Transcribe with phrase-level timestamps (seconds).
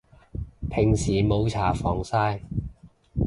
[0.67, 2.41] 平時冇搽防曬